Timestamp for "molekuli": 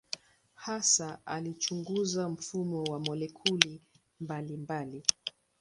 2.99-3.81